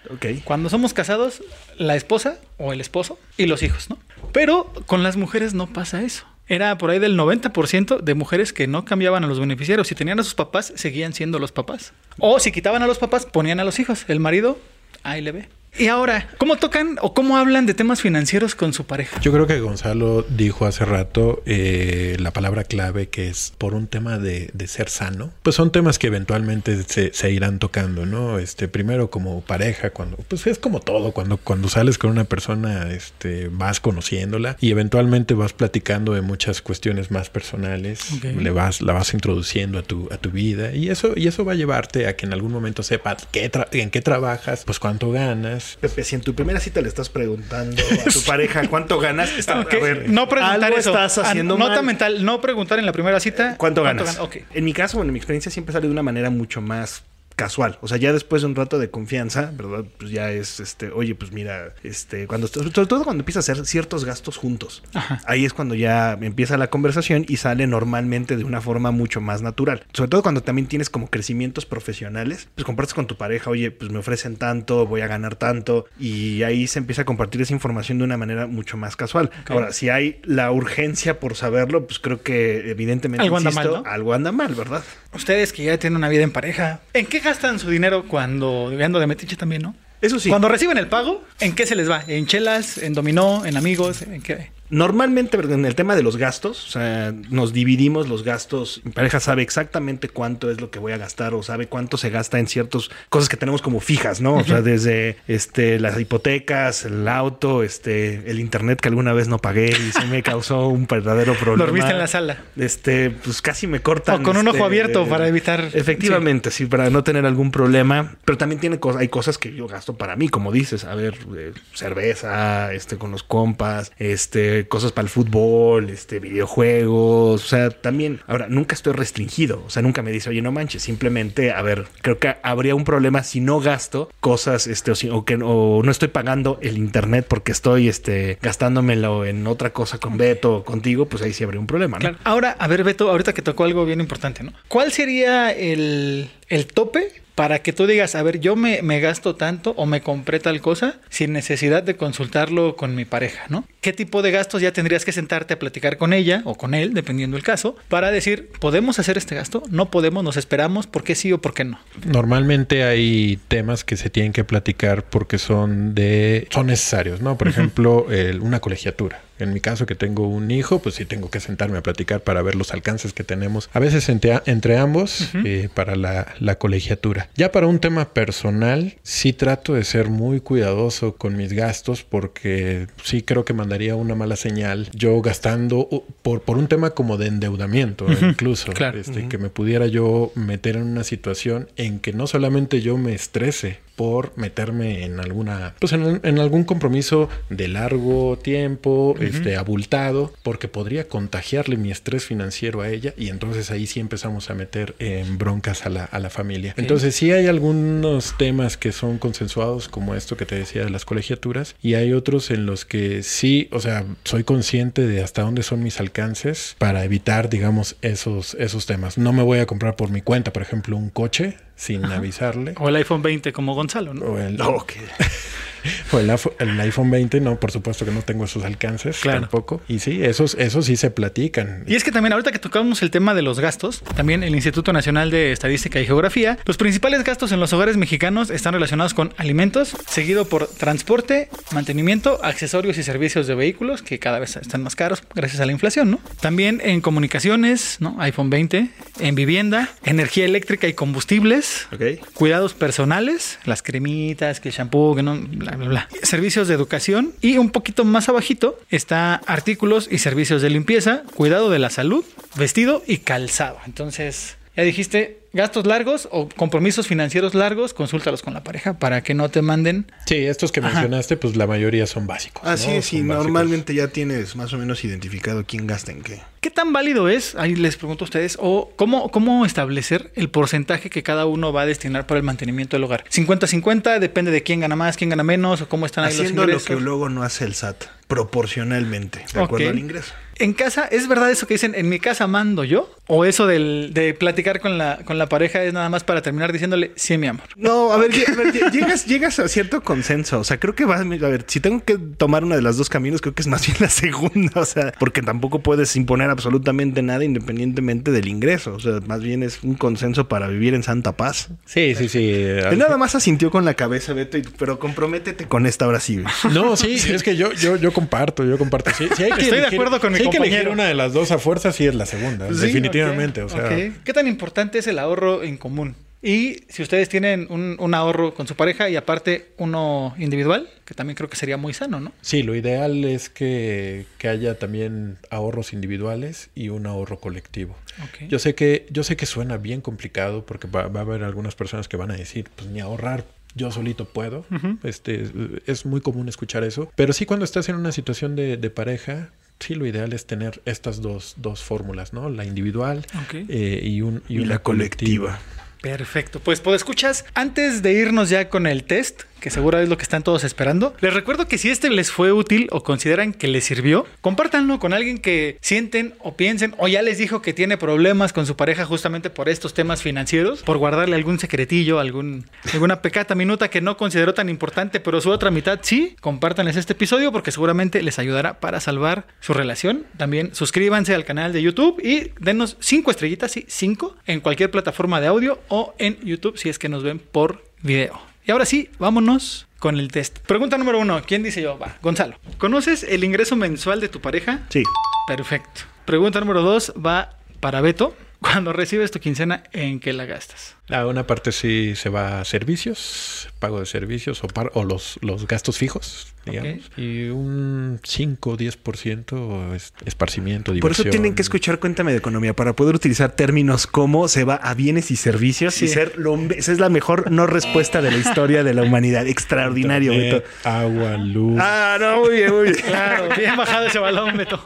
Ok. 0.09 0.25
Cuando 0.43 0.69
somos 0.69 0.93
casados, 0.93 1.43
la 1.77 1.95
esposa 1.95 2.39
o 2.57 2.73
el 2.73 2.81
esposo 2.81 3.19
y 3.37 3.45
los 3.45 3.61
hijos, 3.63 3.89
¿no? 3.89 3.97
Pero 4.31 4.71
con 4.87 5.03
las 5.03 5.15
mujeres 5.17 5.53
no 5.53 5.67
pasa 5.67 6.01
eso. 6.01 6.25
Era 6.51 6.77
por 6.77 6.89
ahí 6.89 6.99
del 6.99 7.17
90% 7.17 8.01
de 8.01 8.13
mujeres 8.13 8.51
que 8.51 8.67
no 8.67 8.83
cambiaban 8.83 9.23
a 9.23 9.27
los 9.27 9.39
beneficiarios. 9.39 9.87
Si 9.87 9.95
tenían 9.95 10.19
a 10.19 10.23
sus 10.23 10.35
papás, 10.35 10.73
seguían 10.75 11.13
siendo 11.13 11.39
los 11.39 11.53
papás. 11.53 11.93
O 12.19 12.41
si 12.41 12.51
quitaban 12.51 12.83
a 12.83 12.87
los 12.87 12.99
papás, 12.99 13.25
ponían 13.25 13.61
a 13.61 13.63
los 13.63 13.79
hijos. 13.79 14.03
El 14.09 14.19
marido, 14.19 14.59
ahí 15.01 15.21
le 15.21 15.31
ve. 15.31 15.60
Y 15.77 15.87
ahora, 15.87 16.27
¿cómo 16.37 16.57
tocan 16.57 16.97
o 17.01 17.13
cómo 17.13 17.37
hablan 17.37 17.65
de 17.65 17.73
temas 17.73 18.01
financieros 18.01 18.55
con 18.55 18.73
su 18.73 18.85
pareja? 18.85 19.19
Yo 19.21 19.31
creo 19.31 19.47
que 19.47 19.59
Gonzalo 19.61 20.23
dijo 20.23 20.65
hace 20.65 20.83
rato 20.83 21.41
eh, 21.45 22.17
la 22.19 22.31
palabra 22.31 22.65
clave 22.65 23.07
que 23.07 23.29
es 23.29 23.53
por 23.57 23.73
un 23.73 23.87
tema 23.87 24.17
de, 24.17 24.49
de 24.53 24.67
ser 24.67 24.89
sano. 24.89 25.31
Pues 25.43 25.55
son 25.55 25.71
temas 25.71 25.97
que 25.97 26.07
eventualmente 26.07 26.83
se, 26.83 27.13
se 27.13 27.31
irán 27.31 27.59
tocando, 27.59 28.05
¿no? 28.05 28.37
Este, 28.37 28.67
primero 28.67 29.09
como 29.09 29.41
pareja, 29.41 29.91
cuando, 29.91 30.17
pues 30.17 30.45
es 30.45 30.59
como 30.59 30.81
todo, 30.81 31.13
cuando, 31.13 31.37
cuando 31.37 31.69
sales 31.69 31.97
con 31.97 32.11
una 32.11 32.25
persona, 32.25 32.91
este, 32.91 33.47
vas 33.49 33.79
conociéndola 33.79 34.57
y 34.59 34.71
eventualmente 34.71 35.33
vas 35.35 35.53
platicando 35.53 36.13
de 36.13 36.21
muchas 36.21 36.61
cuestiones 36.61 37.11
más 37.11 37.29
personales, 37.29 38.21
le 38.23 38.49
vas, 38.51 38.81
la 38.81 38.93
vas 38.93 39.13
introduciendo 39.13 39.79
a 39.79 39.83
tu, 39.83 40.09
a 40.11 40.17
tu 40.17 40.31
vida 40.31 40.73
y 40.73 40.89
eso, 40.89 41.13
y 41.15 41.27
eso 41.27 41.45
va 41.45 41.53
a 41.53 41.55
llevarte 41.55 42.07
a 42.07 42.15
que 42.15 42.25
en 42.25 42.33
algún 42.33 42.51
momento 42.51 42.83
sepas 42.83 43.27
qué 43.31 43.49
en 43.71 43.89
qué 43.89 44.01
trabajas, 44.01 44.63
pues 44.65 44.79
cuánto 44.79 45.11
ganas. 45.11 45.60
Pepe, 45.79 46.03
si 46.03 46.15
en 46.15 46.21
tu 46.21 46.33
primera 46.35 46.59
cita 46.59 46.81
le 46.81 46.87
estás 46.87 47.09
preguntando 47.09 47.81
a 47.81 48.09
tu 48.11 48.21
pareja 48.23 48.67
cuánto 48.67 48.99
ganas, 48.99 49.29
está, 49.37 49.61
a 49.61 49.63
ver, 49.65 50.09
no 50.09 50.27
preguntar 50.29 50.63
algo 50.63 50.77
eso. 50.77 50.89
estás 50.91 51.17
Ah, 51.19 51.29
haciendo 51.29 51.57
Nota 51.57 51.75
mal. 51.77 51.85
mental, 51.85 52.23
no 52.25 52.41
preguntar 52.41 52.79
en 52.79 52.85
la 52.85 52.91
primera 52.93 53.19
cita. 53.19 53.55
¿Cuánto 53.57 53.83
ganas? 53.83 54.05
gana? 54.15 54.21
Ok. 54.23 54.37
En 54.53 54.63
mi 54.65 54.73
caso, 54.73 54.97
bueno, 54.97 55.09
en 55.09 55.13
mi 55.13 55.19
experiencia 55.19 55.51
siempre 55.51 55.73
sale 55.73 55.87
de 55.87 55.91
una 55.91 56.03
manera 56.03 56.29
mucho 56.29 56.61
más 56.61 57.03
casual. 57.35 57.77
O 57.81 57.87
sea, 57.87 57.97
ya 57.97 58.13
después 58.13 58.41
de 58.41 58.47
un 58.47 58.55
rato 58.55 58.79
de 58.79 58.89
confianza, 58.89 59.51
¿verdad? 59.55 59.85
Pues 59.97 60.11
ya 60.11 60.31
es, 60.31 60.59
este, 60.59 60.91
oye, 60.91 61.15
pues 61.15 61.31
mira, 61.31 61.73
este, 61.83 62.27
cuando, 62.27 62.47
sobre 62.47 62.69
todo 62.69 63.03
cuando 63.03 63.21
empieza 63.21 63.39
a 63.39 63.41
hacer 63.41 63.65
ciertos 63.65 64.05
gastos 64.05 64.37
juntos. 64.37 64.83
Ajá. 64.93 65.21
Ahí 65.25 65.45
es 65.45 65.53
cuando 65.53 65.75
ya 65.75 66.17
empieza 66.21 66.57
la 66.57 66.69
conversación 66.69 67.25
y 67.27 67.37
sale 67.37 67.67
normalmente 67.67 68.37
de 68.37 68.43
una 68.43 68.61
forma 68.61 68.91
mucho 68.91 69.21
más 69.21 69.41
natural. 69.41 69.85
Sobre 69.93 70.09
todo 70.09 70.23
cuando 70.23 70.41
también 70.43 70.67
tienes 70.67 70.89
como 70.89 71.09
crecimientos 71.09 71.65
profesionales, 71.65 72.47
pues 72.55 72.65
compartes 72.65 72.93
con 72.93 73.07
tu 73.07 73.17
pareja, 73.17 73.49
oye, 73.49 73.71
pues 73.71 73.91
me 73.91 73.99
ofrecen 73.99 74.37
tanto, 74.37 74.85
voy 74.85 75.01
a 75.01 75.07
ganar 75.07 75.35
tanto, 75.35 75.85
y 75.99 76.43
ahí 76.43 76.67
se 76.67 76.79
empieza 76.79 77.03
a 77.03 77.05
compartir 77.05 77.41
esa 77.41 77.53
información 77.53 77.97
de 77.97 78.03
una 78.03 78.17
manera 78.17 78.47
mucho 78.47 78.77
más 78.77 78.95
casual. 78.95 79.31
Ahora, 79.47 79.73
si 79.73 79.89
hay 79.89 80.19
la 80.23 80.51
urgencia 80.51 81.19
por 81.19 81.35
saberlo, 81.35 81.87
pues 81.87 81.99
creo 81.99 82.21
que 82.21 82.69
evidentemente 82.69 83.23
Algo 83.23 83.37
anda 83.37 83.49
insisto, 83.49 83.71
mal, 83.71 83.83
¿no? 83.83 83.89
algo 83.89 84.13
anda 84.13 84.31
mal, 84.31 84.55
¿verdad? 84.55 84.83
Ustedes 85.13 85.51
que 85.53 85.63
ya 85.63 85.77
tienen 85.77 85.97
una 85.97 86.09
vida 86.09 86.23
en 86.23 86.31
pareja, 86.31 86.81
¿en 86.93 87.05
qué 87.05 87.19
gastan 87.31 87.59
su 87.59 87.69
dinero 87.69 88.03
cuando 88.09 88.73
ando 88.83 88.99
de 88.99 89.07
metiche 89.07 89.37
también, 89.37 89.61
no? 89.61 89.73
Eso 90.01 90.19
sí. 90.19 90.27
Cuando 90.27 90.49
reciben 90.49 90.77
el 90.77 90.87
pago, 90.87 91.23
¿en 91.39 91.55
qué 91.55 91.65
se 91.65 91.77
les 91.77 91.89
va? 91.89 92.03
¿En 92.05 92.25
chelas? 92.25 92.77
¿En 92.77 92.93
dominó? 92.93 93.45
¿En 93.45 93.55
amigos? 93.55 94.01
¿En 94.01 94.21
qué? 94.21 94.51
Normalmente 94.71 95.37
en 95.37 95.65
el 95.65 95.75
tema 95.75 95.95
de 95.95 96.01
los 96.01 96.15
gastos, 96.17 96.65
o 96.67 96.71
sea, 96.71 97.13
nos 97.29 97.51
dividimos 97.51 98.07
los 98.07 98.23
gastos. 98.23 98.81
Mi 98.85 98.91
pareja 98.91 99.19
sabe 99.19 99.41
exactamente 99.41 100.07
cuánto 100.09 100.49
es 100.49 100.61
lo 100.61 100.71
que 100.71 100.79
voy 100.79 100.93
a 100.93 100.97
gastar 100.97 101.33
o 101.33 101.43
sabe 101.43 101.67
cuánto 101.67 101.97
se 101.97 102.09
gasta 102.09 102.39
en 102.39 102.47
ciertas 102.47 102.89
cosas 103.09 103.27
que 103.27 103.35
tenemos 103.37 103.61
como 103.61 103.81
fijas, 103.81 104.21
¿no? 104.21 104.35
O 104.35 104.43
sea, 104.45 104.61
desde 104.61 105.17
este, 105.27 105.77
las 105.79 105.99
hipotecas, 105.99 106.85
el 106.85 107.07
auto, 107.07 107.63
este, 107.63 108.29
el 108.31 108.39
internet 108.39 108.79
que 108.79 108.87
alguna 108.87 109.11
vez 109.13 109.27
no 109.27 109.39
pagué 109.39 109.69
y 109.69 109.91
se 109.91 110.05
me 110.05 110.23
causó 110.23 110.67
un 110.69 110.87
verdadero 110.87 111.33
problema. 111.35 111.65
Dormiste 111.65 111.91
en 111.91 111.97
la 111.99 112.07
sala. 112.07 112.37
Este, 112.55 113.09
pues 113.11 113.41
casi 113.41 113.67
me 113.67 113.81
cortan. 113.81 114.21
O 114.21 114.23
con 114.23 114.37
un 114.37 114.47
ojo 114.47 114.55
este, 114.57 114.65
abierto 114.65 115.05
para 115.07 115.27
evitar- 115.27 115.69
Efectivamente, 115.73 116.49
sí. 116.49 116.65
para 116.65 116.89
no 116.89 117.03
tener 117.03 117.25
algún 117.25 117.51
problema. 117.51 118.15
Pero 118.23 118.37
también 118.37 118.61
tiene 118.61 118.79
cosas, 118.79 119.01
hay 119.01 119.09
cosas 119.09 119.37
que 119.37 119.53
yo 119.53 119.67
gasto 119.67 119.97
para 119.97 120.15
mí, 120.15 120.29
como 120.29 120.51
dices, 120.51 120.85
a 120.85 120.95
ver, 120.95 121.15
eh, 121.35 121.51
cerveza, 121.73 122.73
este, 122.73 122.97
con 122.97 123.11
los 123.11 123.23
compas, 123.23 123.91
este, 123.97 124.60
cosas 124.67 124.91
para 124.91 125.03
el 125.05 125.09
fútbol, 125.09 125.89
este, 125.89 126.19
videojuegos. 126.19 127.43
O 127.43 127.47
sea, 127.47 127.69
también, 127.69 128.19
ahora, 128.27 128.47
nunca 128.49 128.75
estoy 128.75 128.93
restringido. 128.93 129.63
O 129.65 129.69
sea, 129.69 129.81
nunca 129.81 130.01
me 130.01 130.11
dice, 130.11 130.29
oye, 130.29 130.41
no 130.41 130.51
manches, 130.51 130.83
simplemente, 130.83 131.51
a 131.51 131.61
ver, 131.61 131.85
creo 132.01 132.19
que 132.19 132.35
habría 132.43 132.75
un 132.75 132.83
problema 132.83 133.23
si 133.23 133.39
no 133.39 133.59
gasto 133.59 134.09
cosas, 134.19 134.67
este, 134.67 134.91
o, 134.91 134.95
si- 134.95 135.09
o 135.09 135.25
que 135.25 135.35
o 135.41 135.81
no 135.83 135.91
estoy 135.91 136.09
pagando 136.09 136.59
el 136.61 136.77
internet 136.77 137.25
porque 137.27 137.51
estoy, 137.51 137.87
este, 137.87 138.37
gastándomelo 138.41 139.25
en 139.25 139.47
otra 139.47 139.71
cosa 139.71 139.97
con 139.97 140.17
Beto 140.17 140.57
o 140.57 140.63
contigo, 140.63 141.05
pues 141.07 141.23
ahí 141.23 141.33
sí 141.33 141.43
habría 141.43 141.59
un 141.59 141.67
problema, 141.67 141.97
¿no? 141.97 142.01
Claro. 142.01 142.17
Ahora, 142.23 142.55
a 142.59 142.67
ver, 142.67 142.83
Beto, 142.83 143.09
ahorita 143.09 143.33
que 143.33 143.41
tocó 143.41 143.63
algo 143.63 143.85
bien 143.85 143.99
importante, 144.01 144.43
¿no? 144.43 144.53
¿Cuál 144.67 144.91
sería 144.91 145.51
el, 145.51 146.29
el 146.51 146.67
tope 146.67 147.11
para 147.33 147.59
que 147.59 147.71
tú 147.73 147.87
digas, 147.87 148.13
a 148.15 148.21
ver, 148.23 148.39
yo 148.41 148.55
me, 148.57 148.81
me 148.83 148.99
gasto 148.99 149.35
tanto 149.35 149.71
o 149.77 149.85
me 149.85 150.01
compré 150.01 150.39
tal 150.39 150.59
cosa 150.61 150.99
sin 151.09 151.31
necesidad 151.31 151.81
de 151.81 151.95
consultarlo 151.95 152.75
con 152.75 152.93
mi 152.93 153.05
pareja, 153.05 153.45
¿no? 153.49 153.63
¿Qué 153.79 153.93
tipo 153.93 154.21
de 154.21 154.31
gastos 154.31 154.61
ya 154.61 154.73
tendrías 154.73 155.05
que 155.05 155.11
sentarte 155.13 155.53
a 155.53 155.57
platicar 155.59 155.97
con 155.97 156.11
ella 156.13 156.41
o 156.45 156.55
con 156.55 156.73
él, 156.75 156.93
dependiendo 156.93 157.37
el 157.37 157.43
caso, 157.43 157.77
para 157.87 158.11
decir, 158.11 158.49
¿podemos 158.59 158.99
hacer 158.99 159.17
este 159.17 159.33
gasto? 159.33 159.63
No 159.71 159.89
podemos, 159.89 160.23
nos 160.25 160.35
esperamos, 160.37 160.85
¿por 160.87 161.03
qué 161.03 161.15
sí 161.15 161.31
o 161.31 161.39
por 161.41 161.53
qué 161.53 161.63
no? 161.63 161.79
Normalmente 162.05 162.83
hay 162.83 163.39
temas 163.47 163.83
que 163.85 163.95
se 163.97 164.09
tienen 164.09 164.33
que 164.33 164.43
platicar 164.43 165.05
porque 165.05 165.37
son 165.39 165.95
de 165.95 166.47
son 166.51 166.67
necesarios, 166.67 167.21
¿no? 167.21 167.37
Por 167.37 167.47
ejemplo, 167.47 168.07
el- 168.11 168.41
una 168.41 168.59
colegiatura. 168.59 169.21
En 169.39 169.53
mi 169.53 169.59
caso 169.59 169.85
que 169.85 169.95
tengo 169.95 170.27
un 170.27 170.51
hijo, 170.51 170.79
pues 170.79 170.95
sí 170.95 171.05
tengo 171.05 171.29
que 171.29 171.39
sentarme 171.39 171.77
a 171.77 171.83
platicar 171.83 172.21
para 172.21 172.41
ver 172.41 172.55
los 172.55 172.73
alcances 172.73 173.13
que 173.13 173.23
tenemos. 173.23 173.69
A 173.73 173.79
veces 173.79 174.07
entre, 174.09 174.39
entre 174.45 174.77
ambos 174.77 175.29
eh, 175.45 175.69
para 175.73 175.95
la, 175.95 176.35
la 176.39 176.55
colegiatura. 176.55 177.29
Ya 177.35 177.51
para 177.51 177.67
un 177.67 177.79
tema 177.79 178.13
personal, 178.13 178.95
sí 179.03 179.33
trato 179.33 179.73
de 179.73 179.83
ser 179.83 180.09
muy 180.09 180.39
cuidadoso 180.41 181.15
con 181.15 181.35
mis 181.37 181.53
gastos 181.53 182.03
porque 182.03 182.87
sí 183.03 183.21
creo 183.23 183.45
que 183.45 183.53
mandaría 183.53 183.95
una 183.95 184.15
mala 184.15 184.35
señal 184.35 184.89
yo 184.93 185.21
gastando 185.21 186.05
por, 186.21 186.41
por 186.41 186.57
un 186.57 186.67
tema 186.67 186.91
como 186.91 187.17
de 187.17 187.27
endeudamiento 187.27 188.05
incluso. 188.21 188.71
claro. 188.73 188.99
Este, 188.99 189.27
Que 189.27 189.37
me 189.37 189.49
pudiera 189.49 189.87
yo 189.87 190.31
meter 190.35 190.75
en 190.75 190.83
una 190.83 191.03
situación 191.03 191.67
en 191.77 191.99
que 191.99 192.13
no 192.13 192.27
solamente 192.27 192.81
yo 192.81 192.97
me 192.97 193.13
estrese 193.13 193.79
por 194.01 194.35
meterme 194.35 195.03
en 195.05 195.19
alguna, 195.19 195.75
pues 195.77 195.93
en, 195.93 196.21
en 196.23 196.39
algún 196.39 196.63
compromiso 196.63 197.29
de 197.51 197.67
largo 197.67 198.35
tiempo, 198.35 199.13
este, 199.19 199.57
abultado, 199.57 200.33
porque 200.41 200.67
podría 200.67 201.07
contagiarle 201.07 201.77
mi 201.77 201.91
estrés 201.91 202.25
financiero 202.25 202.81
a 202.81 202.89
ella 202.89 203.13
y 203.15 203.29
entonces 203.29 203.69
ahí 203.69 203.85
sí 203.85 203.99
empezamos 203.99 204.49
a 204.49 204.55
meter 204.55 204.95
en 204.97 205.37
broncas 205.37 205.85
a 205.85 205.91
la, 205.91 206.05
a 206.05 206.17
la 206.17 206.31
familia. 206.31 206.73
Entonces 206.77 207.13
sí 207.13 207.31
hay 207.31 207.45
algunos 207.45 208.35
temas 208.39 208.75
que 208.75 208.91
son 208.91 209.19
consensuados 209.19 209.87
como 209.87 210.15
esto 210.15 210.35
que 210.35 210.47
te 210.47 210.55
decía 210.55 210.83
de 210.83 210.89
las 210.89 211.05
colegiaturas 211.05 211.75
y 211.79 211.93
hay 211.93 212.13
otros 212.13 212.49
en 212.49 212.65
los 212.65 212.85
que 212.85 213.21
sí, 213.21 213.69
o 213.71 213.79
sea, 213.79 214.03
soy 214.23 214.43
consciente 214.43 215.05
de 215.05 215.21
hasta 215.21 215.43
dónde 215.43 215.61
son 215.61 215.83
mis 215.83 215.99
alcances 215.99 216.75
para 216.79 217.05
evitar, 217.05 217.51
digamos, 217.51 217.97
esos, 218.01 218.55
esos 218.55 218.87
temas. 218.87 219.19
No 219.19 219.31
me 219.31 219.43
voy 219.43 219.59
a 219.59 219.67
comprar 219.67 219.95
por 219.95 220.09
mi 220.09 220.23
cuenta, 220.23 220.51
por 220.51 220.63
ejemplo, 220.63 220.97
un 220.97 221.11
coche 221.11 221.57
sin 221.81 222.05
avisarle. 222.05 222.75
O 222.77 222.89
el 222.89 222.95
iPhone 222.97 223.23
20 223.23 223.51
como 223.51 223.73
Gonzalo, 223.73 224.13
¿no? 224.13 224.25
O 224.27 224.37
el, 224.37 224.55
No, 224.55 224.85
que- 224.85 224.99
o 226.11 226.19
el, 226.19 226.79
iPhone 226.79 227.11
20, 227.11 227.39
no, 227.41 227.59
por 227.59 227.71
supuesto 227.71 228.05
que 228.05 228.11
no 228.11 228.21
tengo 228.21 228.45
esos 228.45 228.63
alcances 228.63 229.19
Claro. 229.19 229.41
tampoco. 229.41 229.81
Y 229.87 229.99
sí, 229.99 230.23
esos, 230.23 230.55
esos 230.55 230.85
sí 230.85 230.95
se 230.95 231.11
platican. 231.11 231.83
Y 231.87 231.95
es 231.95 232.03
que 232.03 232.11
también 232.11 232.33
ahorita 232.33 232.51
que 232.51 232.59
tocamos 232.59 233.01
el 233.01 233.11
tema 233.11 233.33
de 233.33 233.41
los 233.41 233.59
gastos, 233.59 234.03
también 234.15 234.43
el 234.43 234.55
Instituto 234.55 234.93
Nacional 234.93 235.31
de 235.31 235.51
Estadística 235.51 235.99
y 235.99 236.05
Geografía, 236.05 236.57
los 236.65 236.77
principales 236.77 237.23
gastos 237.23 237.51
en 237.51 237.59
los 237.59 237.73
hogares 237.73 237.97
mexicanos 237.97 238.49
están 238.49 238.73
relacionados 238.73 239.13
con 239.13 239.33
alimentos, 239.37 239.95
seguido 240.07 240.45
por 240.45 240.67
transporte, 240.67 241.49
mantenimiento, 241.73 242.39
accesorios 242.43 242.97
y 242.97 243.03
servicios 243.03 243.47
de 243.47 243.55
vehículos, 243.55 244.01
que 244.01 244.19
cada 244.19 244.39
vez 244.39 244.55
están 244.57 244.83
más 244.83 244.95
caros 244.95 245.23
gracias 245.35 245.61
a 245.61 245.65
la 245.65 245.71
inflación, 245.71 246.11
¿no? 246.11 246.19
También 246.39 246.81
en 246.83 247.01
comunicaciones, 247.01 247.97
¿no? 247.99 248.15
iPhone 248.19 248.49
20, 248.49 248.89
en 249.19 249.35
vivienda, 249.35 249.89
energía 250.03 250.45
eléctrica 250.45 250.87
y 250.87 250.93
combustibles, 250.93 251.87
cuidados 252.33 252.73
personales, 252.73 253.59
las 253.65 253.81
cremitas, 253.81 254.59
que 254.59 254.69
el 254.69 254.75
shampoo, 254.75 255.15
que 255.15 255.23
no, 255.23 255.35
bla, 255.77 255.89
bla, 255.89 256.07
bla. 256.09 256.09
Servicios 256.23 256.67
de 256.67 256.73
educación 256.73 257.33
y 257.41 257.57
un 257.57 257.69
poquito 257.69 258.05
más 258.05 258.29
abajito 258.29 258.79
está 258.89 259.35
artículos 259.45 260.07
y 260.11 260.19
servicios 260.19 260.61
de 260.61 260.69
limpieza, 260.69 261.23
cuidado 261.35 261.69
de 261.69 261.79
la 261.79 261.89
salud, 261.89 262.23
vestido 262.55 263.03
y 263.07 263.17
calzado. 263.17 263.77
Entonces, 263.85 264.57
ya 264.75 264.83
dijiste, 264.83 265.39
gastos 265.53 265.85
largos 265.85 266.29
o 266.31 266.47
compromisos 266.47 267.07
financieros 267.07 267.53
largos, 267.53 267.93
consúltalos 267.93 268.41
con 268.41 268.53
la 268.53 268.63
pareja 268.63 268.97
para 268.97 269.21
que 269.21 269.33
no 269.33 269.49
te 269.49 269.61
manden. 269.61 270.09
Sí, 270.25 270.35
estos 270.35 270.71
que 270.71 270.79
Ajá. 270.79 270.89
mencionaste, 270.89 271.35
pues 271.37 271.55
la 271.57 271.67
mayoría 271.67 272.07
son 272.07 272.25
básicos. 272.25 272.63
Ah, 272.65 272.71
¿no? 272.71 272.77
Son 272.77 272.95
básicos. 272.95 273.25
normalmente 273.25 273.93
ya 273.93 274.07
tienes 274.07 274.55
más 274.55 274.71
o 274.73 274.77
menos 274.77 275.03
identificado 275.03 275.65
quién 275.65 275.87
gasta 275.87 276.11
en 276.11 276.21
qué. 276.21 276.41
¿Qué 276.61 276.69
tan 276.69 276.93
válido 276.93 277.27
es? 277.27 277.55
Ahí 277.55 277.75
les 277.75 277.97
pregunto 277.97 278.23
a 278.23 278.25
ustedes, 278.25 278.57
o 278.61 278.93
cómo, 278.95 279.29
cómo 279.29 279.65
establecer 279.65 280.31
el 280.35 280.49
porcentaje 280.49 281.09
que 281.09 281.23
cada 281.23 281.45
uno 281.45 281.73
va 281.73 281.81
a 281.81 281.85
destinar 281.85 282.27
para 282.27 282.37
el 282.37 282.43
mantenimiento 282.43 282.95
del 282.95 283.03
hogar. 283.03 283.25
50-50, 283.29 284.19
depende 284.19 284.51
de 284.51 284.63
quién 284.63 284.79
gana 284.79 284.95
más, 284.95 285.17
quién 285.17 285.31
gana 285.31 285.43
menos, 285.43 285.81
o 285.81 285.89
cómo 285.89 286.05
están 286.05 286.23
ahí 286.23 286.33
Haciendo 286.33 286.65
los 286.65 286.87
lo 286.87 286.95
que 286.95 287.01
luego 287.01 287.29
no 287.29 287.43
hace 287.43 287.65
el 287.65 287.73
SAT, 287.73 288.05
proporcionalmente, 288.27 289.43
de 289.53 289.61
acuerdo 289.61 289.89
al 289.89 289.99
ingreso. 289.99 290.33
En 290.61 290.73
casa, 290.73 291.05
¿es 291.05 291.27
verdad 291.27 291.49
eso 291.51 291.67
que 291.67 291.73
dicen, 291.75 291.93
en 291.95 292.07
mi 292.09 292.19
casa 292.19 292.47
mando 292.47 292.83
yo? 292.83 293.09
¿O 293.27 293.45
eso 293.45 293.65
del, 293.67 294.11
de 294.13 294.33
platicar 294.33 294.79
con 294.79 294.97
la, 294.97 295.19
con 295.25 295.37
la 295.37 295.47
pareja 295.47 295.83
es 295.83 295.93
nada 295.93 296.09
más 296.09 296.23
para 296.23 296.41
terminar 296.41 296.71
diciéndole, 296.73 297.11
sí, 297.15 297.37
mi 297.37 297.47
amor? 297.47 297.63
No, 297.75 298.11
a 298.11 298.17
ver, 298.17 298.31
a 298.31 298.89
llegas, 298.91 299.25
llegas 299.25 299.59
a 299.59 299.67
cierto 299.67 300.01
consenso. 300.01 300.59
O 300.59 300.63
sea, 300.63 300.79
creo 300.79 300.93
que 300.95 301.05
vas, 301.05 301.21
a 301.21 301.23
ver, 301.25 301.63
si 301.67 301.79
tengo 301.79 302.03
que 302.03 302.17
tomar 302.17 302.63
una 302.63 302.75
de 302.75 302.81
las 302.81 302.97
dos 302.97 303.09
caminos, 303.09 303.41
creo 303.41 303.53
que 303.55 303.61
es 303.61 303.67
más 303.67 303.85
bien 303.85 303.97
la 303.99 304.09
segunda. 304.09 304.81
O 304.81 304.85
sea, 304.85 305.13
porque 305.19 305.41
tampoco 305.41 305.79
puedes 305.79 306.15
imponer 306.15 306.49
absolutamente 306.49 307.21
nada 307.21 307.43
independientemente 307.43 308.31
del 308.31 308.47
ingreso. 308.47 308.93
O 308.93 308.99
sea, 308.99 309.19
más 309.25 309.41
bien 309.41 309.63
es 309.63 309.79
un 309.83 309.95
consenso 309.95 310.47
para 310.47 310.67
vivir 310.67 310.93
en 310.93 311.03
santa 311.03 311.35
paz. 311.37 311.69
Sí, 311.85 312.15
sí, 312.15 312.27
sí. 312.29 312.39
eh, 312.51 312.83
Él 312.91 312.97
nada 312.97 313.17
más 313.17 313.33
asintió 313.35 313.71
con 313.71 313.85
la 313.85 313.93
cabeza, 313.93 314.33
Beto, 314.33 314.57
y- 314.57 314.63
pero 314.77 314.99
comprométete 314.99 315.65
con 315.67 315.85
esta 315.85 316.05
ahora 316.05 316.19
sí. 316.19 316.43
No, 316.71 316.95
sí, 316.97 317.13
es 317.15 317.43
que 317.43 317.55
yo, 317.55 317.71
yo, 317.73 317.95
yo 317.95 318.11
comparto, 318.11 318.63
yo 318.65 318.77
comparto. 318.77 319.11
Sí, 319.17 319.27
sí 319.35 319.43
hay 319.43 319.51
que 319.51 319.61
Estoy 319.61 319.79
de 319.79 319.87
acuerdo 319.87 320.19
con 320.19 320.33
mi 320.33 320.39
que 320.51 320.57
elegir 320.57 320.89
una 320.89 321.05
de 321.05 321.13
las 321.13 321.33
dos 321.33 321.51
a 321.51 321.57
fuerza, 321.57 321.91
sí 321.91 322.05
es 322.05 322.15
la 322.15 322.25
segunda, 322.25 322.67
Sí, 322.67 322.75
definitivamente. 322.75 323.63
Ok, 323.63 323.71
o 323.71 323.75
sea, 323.75 323.85
ok. 323.85 324.13
¿Qué 324.23 324.33
tan 324.33 324.47
importante 324.47 324.99
es 324.99 325.07
el 325.07 325.17
ahorro 325.19 325.63
en 325.63 325.77
común? 325.77 326.15
Y 326.43 326.85
si 326.89 327.03
ustedes 327.03 327.29
tienen 327.29 327.67
un, 327.69 327.97
un 327.99 328.13
ahorro 328.15 328.55
con 328.55 328.67
su 328.67 328.75
pareja 328.75 329.07
y 329.09 329.15
aparte 329.15 329.67
uno 329.77 330.33
individual, 330.39 330.89
que 331.05 331.13
también 331.13 331.35
creo 331.35 331.49
que 331.49 331.55
sería 331.55 331.77
muy 331.77 331.93
sano, 331.93 332.19
¿no? 332.19 332.31
sí, 332.41 332.63
lo 332.63 332.73
ideal 332.75 333.23
es 333.25 333.49
que, 333.49 334.25
que 334.39 334.47
haya 334.47 334.79
también 334.79 335.37
ahorros 335.51 335.93
individuales 335.93 336.71
y 336.73 336.89
un 336.89 337.05
ahorro 337.05 337.39
colectivo. 337.39 337.95
Ok. 338.23 338.49
Yo 338.49 338.57
sé 338.57 338.73
que, 338.73 339.05
yo 339.11 339.23
sé 339.23 339.35
que 339.35 339.45
suena 339.45 339.77
bien 339.77 340.01
complicado 340.01 340.65
porque 340.65 340.87
va, 340.87 341.07
va 341.09 341.19
a 341.19 341.23
haber 341.23 341.43
algunas 341.43 341.75
personas 341.75 342.07
que 342.07 342.17
van 342.17 342.31
a 342.31 342.35
decir, 342.35 342.69
pues 342.75 342.89
ni 342.89 342.99
ahorrar. 342.99 343.45
Yo 343.73 343.89
solito 343.89 344.25
puedo. 344.25 344.65
Este 345.01 345.45
es 345.85 346.05
muy 346.05 346.19
común 346.19 346.49
escuchar 346.49 346.83
eso. 346.83 347.09
Pero 347.15 347.31
sí, 347.31 347.45
cuando 347.45 347.63
estás 347.63 347.87
en 347.87 347.95
una 347.95 348.11
situación 348.11 348.57
de, 348.57 348.75
de 348.75 348.89
pareja, 348.89 349.51
sí 349.81 349.95
lo 349.95 350.05
ideal 350.05 350.33
es 350.33 350.45
tener 350.45 350.81
estas 350.85 351.21
dos, 351.21 351.55
dos 351.57 351.83
fórmulas, 351.83 352.33
¿no? 352.33 352.49
La 352.49 352.65
individual 352.65 353.25
eh, 353.53 354.01
y, 354.03 354.21
un, 354.21 354.43
y, 354.47 354.55
Y 354.55 354.59
una 354.59 354.75
la 354.75 354.79
colectiva. 354.83 355.59
Perfecto. 356.01 356.59
Pues, 356.59 356.81
pues 356.81 356.97
escuchas, 356.97 357.45
antes 357.53 358.01
de 358.01 358.13
irnos 358.13 358.49
ya 358.49 358.69
con 358.69 358.87
el 358.87 359.03
test, 359.03 359.43
que 359.61 359.69
seguro 359.69 359.99
es 359.99 360.09
lo 360.09 360.17
que 360.17 360.23
están 360.23 360.43
todos 360.43 360.65
esperando, 360.65 361.15
les 361.21 361.33
recuerdo 361.33 361.67
que 361.67 361.77
si 361.77 361.89
este 361.89 362.09
les 362.09 362.31
fue 362.31 362.51
útil 362.51 362.87
o 362.91 363.03
consideran 363.03 363.53
que 363.53 363.69
les 363.69 363.85
sirvió, 363.85 364.25
compártanlo 364.41 364.99
con 364.99 365.13
alguien 365.13 365.37
que 365.37 365.77
sienten 365.79 366.33
o 366.39 366.57
piensen 366.57 366.95
o 366.97 367.07
ya 367.07 367.21
les 367.21 367.37
dijo 367.37 367.61
que 367.61 367.71
tiene 367.71 367.97
problemas 367.97 368.51
con 368.51 368.65
su 368.65 368.75
pareja 368.75 369.05
justamente 369.05 369.49
por 369.49 369.69
estos 369.69 369.93
temas 369.93 370.21
financieros, 370.21 370.81
por 370.81 370.97
guardarle 370.97 371.35
algún 371.35 371.59
secretillo, 371.59 372.19
algún, 372.19 372.65
alguna 372.91 373.21
pecata 373.21 373.55
minuta 373.55 373.89
que 373.89 374.01
no 374.01 374.17
consideró 374.17 374.53
tan 374.53 374.67
importante, 374.67 375.19
pero 375.19 375.39
su 375.39 375.49
otra 375.51 375.71
mitad 375.71 375.99
sí. 376.01 376.35
Compártanles 376.41 376.97
este 376.97 377.13
episodio 377.13 377.51
porque 377.51 377.71
seguramente 377.71 378.23
les 378.23 378.39
ayudará 378.39 378.79
para 378.79 378.99
salvar 378.99 379.45
su 379.59 379.73
relación. 379.73 380.25
También 380.37 380.73
suscríbanse 380.73 381.35
al 381.35 381.45
canal 381.45 381.71
de 381.71 381.83
YouTube 381.83 382.19
y 382.23 382.51
denos 382.59 382.97
cinco 382.99 383.31
estrellitas, 383.31 383.71
sí, 383.71 383.85
cinco, 383.87 384.35
en 384.47 384.59
cualquier 384.59 384.89
plataforma 384.89 385.39
de 385.39 385.47
audio 385.47 385.79
o 385.87 386.15
en 386.17 386.39
YouTube 386.41 386.77
si 386.77 386.89
es 386.89 386.97
que 386.97 387.09
nos 387.09 387.23
ven 387.23 387.39
por 387.39 387.83
video. 388.01 388.50
Y 388.65 388.71
ahora 388.71 388.85
sí, 388.85 389.09
vámonos 389.17 389.87
con 389.99 390.19
el 390.19 390.31
test. 390.31 390.59
Pregunta 390.59 390.97
número 390.97 391.19
uno. 391.19 391.41
¿Quién 391.45 391.63
dice 391.63 391.81
yo? 391.81 391.97
Va, 391.97 392.17
Gonzalo. 392.21 392.57
¿Conoces 392.77 393.23
el 393.23 393.43
ingreso 393.43 393.75
mensual 393.75 394.19
de 394.19 394.29
tu 394.29 394.39
pareja? 394.39 394.81
Sí. 394.89 395.03
Perfecto. 395.47 396.01
Pregunta 396.25 396.59
número 396.59 396.81
dos 396.81 397.13
va 397.23 397.57
para 397.79 398.01
Beto. 398.01 398.35
Cuando 398.61 398.93
recibes 398.93 399.31
tu 399.31 399.39
quincena, 399.39 399.83
¿en 399.91 400.19
qué 400.19 400.33
la 400.33 400.45
gastas? 400.45 400.95
A 401.11 401.27
una 401.27 401.45
parte 401.45 401.71
sí 401.71 402.13
se 402.15 402.29
va 402.29 402.61
a 402.61 402.65
servicios, 402.65 403.67
pago 403.79 403.99
de 403.99 404.05
servicios 404.05 404.63
o, 404.63 404.67
par- 404.67 404.91
o 404.93 405.03
los, 405.03 405.37
los 405.41 405.67
gastos 405.67 405.97
fijos, 405.97 406.47
digamos. 406.65 407.01
Y 407.17 407.49
un 407.49 408.19
5 408.23 408.69
o 408.69 408.77
10% 408.77 409.93
es 409.93 410.13
esparcimiento, 410.25 410.93
Por 411.01 411.11
eso 411.11 411.23
tienen 411.25 411.53
que 411.55 411.61
escuchar 411.61 411.99
Cuéntame 411.99 412.31
de 412.31 412.37
Economía 412.37 412.73
para 412.75 412.93
poder 412.93 413.15
utilizar 413.15 413.51
términos 413.51 414.07
como 414.07 414.47
se 414.47 414.63
va 414.63 414.75
a 414.75 414.93
bienes 414.93 415.31
y 415.31 415.35
servicios 415.35 415.95
Sí. 415.95 416.05
y 416.05 416.07
ser 416.07 416.37
lo, 416.37 416.55
esa 416.71 416.91
es 416.91 416.99
la 416.99 417.09
mejor 417.09 417.51
no 417.51 417.67
respuesta 417.67 418.21
de 418.21 418.31
la 418.31 418.37
historia 418.37 418.83
de 418.83 418.93
la 418.93 419.03
humanidad. 419.03 419.47
Extraordinario, 419.47 420.31
Internet, 420.33 420.63
Beto. 420.83 420.89
agua, 420.89 421.37
luz. 421.37 421.77
Ah, 421.81 422.17
no, 422.19 422.41
muy 422.41 422.55
bien, 422.55 422.73
muy 422.73 422.83
bien. 422.83 422.95
Claro, 423.05 423.49
bien 423.57 423.75
bajado 423.75 424.05
ese 424.07 424.19
balón, 424.19 424.55
Beto. 424.55 424.83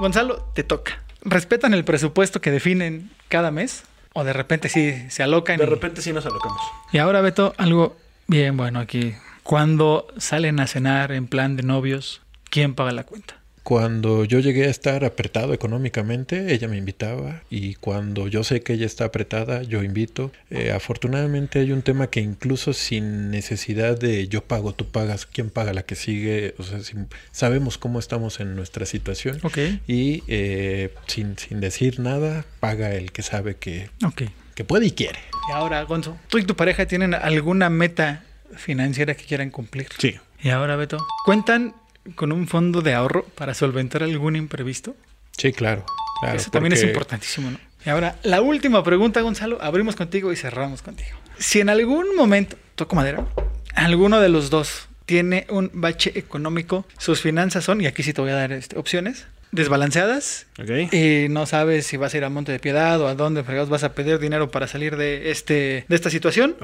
Gonzalo, 0.00 0.50
te 0.54 0.62
toca. 0.64 1.02
¿Respetan 1.22 1.74
el 1.74 1.84
presupuesto 1.84 2.40
que 2.40 2.50
definen 2.50 3.10
cada 3.28 3.50
mes? 3.50 3.82
¿O 4.14 4.24
de 4.24 4.32
repente 4.32 4.68
sí 4.68 4.94
se 5.10 5.22
alocan? 5.22 5.58
De 5.58 5.64
y- 5.64 5.66
repente 5.68 6.02
sí 6.02 6.12
nos 6.12 6.26
alocamos. 6.26 6.60
Y 6.92 6.98
ahora, 6.98 7.20
Beto, 7.20 7.54
algo 7.58 7.96
bien 8.26 8.56
bueno 8.56 8.80
aquí. 8.80 9.14
Cuando 9.42 10.06
salen 10.18 10.60
a 10.60 10.66
cenar 10.66 11.12
en 11.12 11.26
plan 11.26 11.56
de 11.56 11.62
novios, 11.62 12.20
¿quién 12.50 12.74
paga 12.74 12.92
la 12.92 13.04
cuenta? 13.04 13.36
Cuando 13.68 14.24
yo 14.24 14.38
llegué 14.38 14.64
a 14.64 14.70
estar 14.70 15.04
apretado 15.04 15.52
económicamente, 15.52 16.54
ella 16.54 16.68
me 16.68 16.78
invitaba 16.78 17.42
y 17.50 17.74
cuando 17.74 18.26
yo 18.26 18.42
sé 18.42 18.62
que 18.62 18.72
ella 18.72 18.86
está 18.86 19.04
apretada, 19.04 19.62
yo 19.62 19.82
invito. 19.82 20.32
Eh, 20.48 20.72
afortunadamente 20.72 21.58
hay 21.58 21.72
un 21.72 21.82
tema 21.82 22.06
que 22.06 22.20
incluso 22.20 22.72
sin 22.72 23.30
necesidad 23.30 23.98
de 24.00 24.26
yo 24.26 24.42
pago, 24.42 24.72
tú 24.72 24.86
pagas, 24.86 25.26
quién 25.26 25.50
paga 25.50 25.74
la 25.74 25.82
que 25.82 25.96
sigue, 25.96 26.54
o 26.56 26.62
sea, 26.62 26.80
sin- 26.80 27.08
sabemos 27.30 27.76
cómo 27.76 27.98
estamos 27.98 28.40
en 28.40 28.56
nuestra 28.56 28.86
situación 28.86 29.38
Ok. 29.42 29.58
y 29.86 30.22
eh, 30.28 30.94
sin, 31.06 31.36
sin 31.36 31.60
decir 31.60 32.00
nada, 32.00 32.46
paga 32.60 32.94
el 32.94 33.12
que 33.12 33.20
sabe 33.20 33.56
que, 33.56 33.90
Ok. 34.02 34.22
que 34.54 34.64
puede 34.64 34.86
y 34.86 34.92
quiere. 34.92 35.18
Y 35.50 35.52
ahora, 35.52 35.82
Gonzo, 35.82 36.16
¿tú 36.28 36.38
y 36.38 36.44
tu 36.44 36.56
pareja 36.56 36.86
tienen 36.86 37.12
alguna 37.12 37.68
meta 37.68 38.24
financiera 38.56 39.14
que 39.14 39.24
quieran 39.26 39.50
cumplir? 39.50 39.88
Sí. 39.98 40.16
Y 40.42 40.48
ahora, 40.48 40.76
Beto, 40.76 40.96
¿cuentan 41.26 41.74
con 42.14 42.32
un 42.32 42.46
fondo 42.46 42.82
de 42.82 42.94
ahorro 42.94 43.24
para 43.34 43.54
solventar 43.54 44.02
algún 44.02 44.36
imprevisto? 44.36 44.94
Sí, 45.36 45.52
claro. 45.52 45.84
claro, 46.20 46.36
Eso 46.36 46.50
también 46.50 46.72
es 46.72 46.82
importantísimo, 46.82 47.50
¿no? 47.50 47.58
Y 47.84 47.90
ahora, 47.90 48.16
la 48.22 48.42
última 48.42 48.82
pregunta, 48.82 49.20
Gonzalo. 49.20 49.58
Abrimos 49.62 49.96
contigo 49.96 50.32
y 50.32 50.36
cerramos 50.36 50.82
contigo. 50.82 51.16
Si 51.38 51.60
en 51.60 51.68
algún 51.68 52.16
momento, 52.16 52.56
toco 52.74 52.96
madera, 52.96 53.24
alguno 53.74 54.20
de 54.20 54.28
los 54.28 54.50
dos 54.50 54.88
tiene 55.06 55.46
un 55.48 55.70
bache 55.72 56.12
económico, 56.18 56.84
sus 56.98 57.20
finanzas 57.20 57.64
son, 57.64 57.80
y 57.80 57.86
aquí 57.86 58.02
sí 58.02 58.12
te 58.12 58.20
voy 58.20 58.30
a 58.30 58.34
dar 58.34 58.52
este, 58.52 58.78
opciones, 58.78 59.26
desbalanceadas, 59.52 60.46
y 60.92 61.28
no 61.30 61.46
sabes 61.46 61.86
si 61.86 61.96
vas 61.96 62.12
a 62.12 62.18
ir 62.18 62.24
a 62.24 62.28
Monte 62.28 62.52
de 62.52 62.58
Piedad 62.58 63.00
o 63.00 63.08
a 63.08 63.14
dónde 63.14 63.42
fregados 63.42 63.70
vas 63.70 63.84
a 63.84 63.94
pedir 63.94 64.18
dinero 64.18 64.50
para 64.50 64.66
salir 64.66 64.96
de, 64.96 65.30
este, 65.30 65.86
de 65.88 65.94
esta 65.96 66.10
situación, 66.10 66.56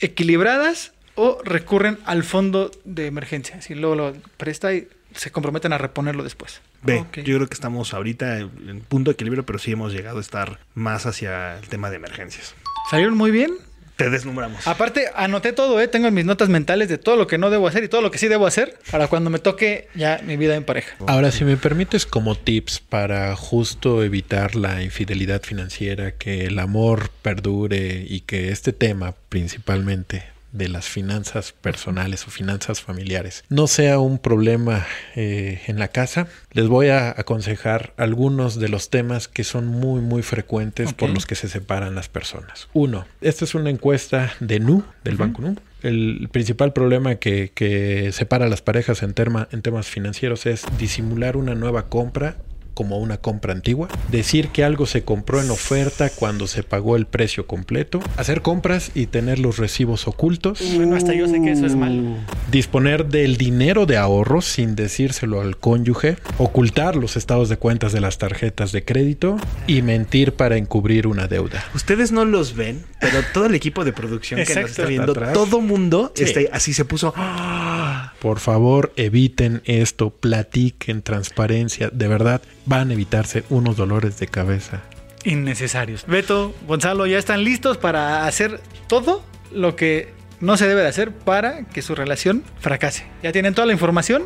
equilibradas 0.00 0.92
o 1.16 1.40
recurren 1.44 1.98
al 2.04 2.22
fondo 2.22 2.70
de 2.84 3.06
emergencia. 3.06 3.60
Si 3.60 3.74
luego 3.74 3.96
lo 3.96 4.12
presta 4.36 4.72
y 4.72 4.88
se 5.14 5.30
comprometen 5.30 5.72
a 5.72 5.78
reponerlo 5.78 6.22
después. 6.22 6.60
Ve, 6.82 7.04
yo 7.16 7.36
creo 7.36 7.48
que 7.48 7.54
estamos 7.54 7.94
ahorita 7.94 8.38
en 8.38 8.80
punto 8.86 9.10
de 9.10 9.14
equilibrio, 9.14 9.44
pero 9.44 9.58
sí 9.58 9.72
hemos 9.72 9.92
llegado 9.92 10.18
a 10.18 10.20
estar 10.20 10.60
más 10.74 11.06
hacia 11.06 11.58
el 11.58 11.68
tema 11.68 11.90
de 11.90 11.96
emergencias. 11.96 12.54
¿Salieron 12.90 13.16
muy 13.16 13.30
bien? 13.30 13.52
Te 13.96 14.10
desnumbramos. 14.10 14.68
Aparte, 14.68 15.06
anoté 15.14 15.54
todo, 15.54 15.80
¿eh? 15.80 15.88
Tengo 15.88 16.06
en 16.06 16.12
mis 16.12 16.26
notas 16.26 16.50
mentales 16.50 16.90
de 16.90 16.98
todo 16.98 17.16
lo 17.16 17.26
que 17.26 17.38
no 17.38 17.48
debo 17.48 17.66
hacer 17.66 17.82
y 17.82 17.88
todo 17.88 18.02
lo 18.02 18.10
que 18.10 18.18
sí 18.18 18.28
debo 18.28 18.46
hacer 18.46 18.78
para 18.90 19.08
cuando 19.08 19.30
me 19.30 19.38
toque 19.38 19.88
ya 19.94 20.20
mi 20.22 20.36
vida 20.36 20.54
en 20.54 20.64
pareja. 20.64 20.96
Ahora, 21.06 21.32
si 21.32 21.44
me 21.44 21.56
permites 21.56 22.04
como 22.04 22.34
tips 22.34 22.80
para 22.80 23.34
justo 23.34 24.04
evitar 24.04 24.54
la 24.54 24.82
infidelidad 24.82 25.40
financiera, 25.42 26.12
que 26.12 26.44
el 26.44 26.58
amor 26.58 27.10
perdure 27.22 28.04
y 28.06 28.20
que 28.20 28.50
este 28.50 28.74
tema 28.74 29.14
principalmente 29.30 30.35
de 30.56 30.68
las 30.68 30.86
finanzas 30.86 31.52
personales 31.52 32.26
o 32.26 32.30
finanzas 32.30 32.80
familiares 32.80 33.44
no 33.48 33.66
sea 33.66 33.98
un 33.98 34.18
problema 34.18 34.86
eh, 35.14 35.60
en 35.66 35.78
la 35.78 35.88
casa, 35.88 36.26
les 36.52 36.68
voy 36.68 36.88
a 36.88 37.10
aconsejar 37.10 37.92
algunos 37.96 38.58
de 38.58 38.68
los 38.68 38.90
temas 38.90 39.28
que 39.28 39.44
son 39.44 39.66
muy 39.66 40.00
muy 40.00 40.22
frecuentes 40.22 40.92
por 40.92 41.10
los 41.10 41.26
que 41.26 41.34
se 41.34 41.48
separan 41.48 41.94
las 41.94 42.08
personas. 42.08 42.68
Uno, 42.72 43.06
esta 43.20 43.44
es 43.44 43.54
una 43.54 43.70
encuesta 43.70 44.32
de 44.40 44.60
NU, 44.60 44.82
del 45.04 45.16
Banco 45.16 45.42
NU. 45.42 45.56
El 45.82 46.28
principal 46.32 46.72
problema 46.72 47.16
que, 47.16 47.52
que 47.54 48.10
separa 48.12 48.46
a 48.46 48.48
las 48.48 48.62
parejas 48.62 49.02
en, 49.02 49.14
terma- 49.14 49.46
en 49.52 49.62
temas 49.62 49.86
financieros 49.86 50.46
es 50.46 50.64
disimular 50.78 51.36
una 51.36 51.54
nueva 51.54 51.88
compra 51.88 52.36
como 52.76 52.98
una 52.98 53.16
compra 53.16 53.54
antigua, 53.54 53.88
decir 54.12 54.48
que 54.50 54.62
algo 54.62 54.84
se 54.84 55.02
compró 55.02 55.40
en 55.40 55.50
oferta 55.50 56.10
cuando 56.10 56.46
se 56.46 56.62
pagó 56.62 56.94
el 56.96 57.06
precio 57.06 57.46
completo, 57.46 58.00
hacer 58.18 58.42
compras 58.42 58.90
y 58.94 59.06
tener 59.06 59.38
los 59.38 59.56
recibos 59.56 60.06
ocultos, 60.06 60.60
Bueno, 60.76 60.94
hasta 60.94 61.14
yo 61.14 61.26
sé 61.26 61.40
que 61.40 61.52
eso 61.52 61.64
es 61.64 61.74
malo. 61.74 62.02
disponer 62.50 63.06
del 63.06 63.38
dinero 63.38 63.86
de 63.86 63.96
ahorro 63.96 64.42
sin 64.42 64.76
decírselo 64.76 65.40
al 65.40 65.56
cónyuge, 65.56 66.18
ocultar 66.36 66.96
los 66.96 67.16
estados 67.16 67.48
de 67.48 67.56
cuentas 67.56 67.92
de 67.92 68.02
las 68.02 68.18
tarjetas 68.18 68.72
de 68.72 68.84
crédito 68.84 69.38
y 69.66 69.80
mentir 69.80 70.34
para 70.34 70.58
encubrir 70.58 71.06
una 71.06 71.28
deuda. 71.28 71.64
Ustedes 71.74 72.12
no 72.12 72.26
los 72.26 72.54
ven, 72.54 72.84
pero 73.00 73.20
todo 73.32 73.46
el 73.46 73.54
equipo 73.54 73.84
de 73.86 73.94
producción 73.94 74.36
que 74.36 74.42
Exacto. 74.42 74.60
nos 74.68 74.70
está 74.72 74.84
viendo, 74.84 75.12
Atrás. 75.12 75.32
todo 75.32 75.62
mundo 75.62 76.12
Sí. 76.14 76.24
este, 76.24 76.50
así 76.52 76.74
se 76.74 76.84
puso. 76.84 77.14
¡ah! 77.16 77.75
Por 78.20 78.40
favor, 78.40 78.92
eviten 78.96 79.62
esto, 79.64 80.10
platiquen 80.10 81.02
transparencia, 81.02 81.90
de 81.92 82.08
verdad 82.08 82.40
van 82.64 82.90
a 82.90 82.94
evitarse 82.94 83.44
unos 83.50 83.76
dolores 83.76 84.18
de 84.18 84.26
cabeza. 84.26 84.82
Innecesarios. 85.24 86.04
Beto, 86.06 86.54
Gonzalo, 86.66 87.06
ya 87.06 87.18
están 87.18 87.44
listos 87.44 87.76
para 87.78 88.26
hacer 88.26 88.60
todo 88.88 89.22
lo 89.52 89.76
que 89.76 90.08
no 90.40 90.56
se 90.56 90.68
debe 90.68 90.82
de 90.82 90.88
hacer 90.88 91.12
para 91.12 91.64
que 91.64 91.82
su 91.82 91.94
relación 91.94 92.44
fracase. 92.60 93.06
Ya 93.22 93.32
tienen 93.32 93.54
toda 93.54 93.66
la 93.66 93.72
información, 93.72 94.24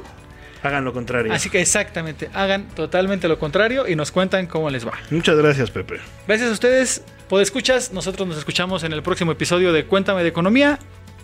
Hagan 0.63 0.85
lo 0.85 0.93
contrario. 0.93 1.33
así 1.33 1.49
que 1.49 1.61
exactamente, 1.61 2.29
hagan 2.35 2.69
totalmente 2.69 3.29
lo 3.29 3.39
contrario 3.39 3.89
y 3.89 3.97
nos 3.97 4.13
cuentan 4.13 4.47
cómo 4.47 4.69
les 4.69 4.87
va. 4.87 4.93
Muchas 5.11 5.37
gracias, 5.37 5.71
Pepe. 5.71 6.01
Gracias 6.27 6.51
a 6.51 6.53
ustedes, 6.53 7.03
por 7.31 7.41
escuchas. 7.41 7.93
Nosotros 7.93 8.29
nos 8.29 8.37
escuchamos 8.37 8.85
en 8.85 8.93
el 8.93 9.03
próximo 9.03 9.33
episodio 9.33 9.73
de 9.73 9.87
Cuéntame 9.87 10.23
de 10.23 10.29
Economía. 10.29 10.79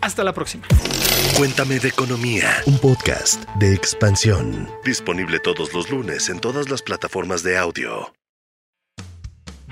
Hasta 0.06 0.22
la 0.22 0.32
próxima. 0.32 0.64
Cuéntame 1.36 1.80
de 1.80 1.88
Economía, 1.88 2.48
un 2.66 2.78
podcast 2.78 3.44
de 3.56 3.74
expansión. 3.74 4.70
Disponible 4.84 5.40
todos 5.40 5.74
los 5.74 5.90
lunes 5.90 6.28
en 6.28 6.38
todas 6.38 6.70
las 6.70 6.80
plataformas 6.80 7.42
de 7.42 7.58
audio. 7.58 8.14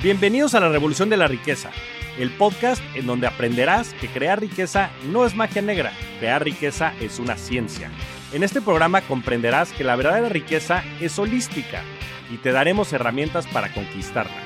Bienvenidos 0.02 0.56
a 0.56 0.60
la 0.60 0.70
Revolución 0.70 1.08
de 1.08 1.18
la 1.18 1.28
Riqueza, 1.28 1.70
el 2.18 2.32
podcast 2.32 2.82
en 2.96 3.06
donde 3.06 3.28
aprenderás 3.28 3.94
que 4.00 4.08
crear 4.08 4.40
riqueza 4.40 4.90
no 5.04 5.24
es 5.24 5.36
magia 5.36 5.62
negra, 5.62 5.92
crear 6.18 6.42
riqueza 6.42 6.92
es 7.00 7.20
una 7.20 7.36
ciencia. 7.36 7.92
En 8.32 8.42
este 8.42 8.60
programa 8.60 9.02
comprenderás 9.02 9.70
que 9.70 9.84
la 9.84 9.94
verdadera 9.94 10.30
riqueza 10.30 10.82
es 11.00 11.16
holística 11.16 11.84
y 12.28 12.38
te 12.38 12.50
daremos 12.50 12.92
herramientas 12.92 13.46
para 13.46 13.72
conquistarla. 13.72 14.42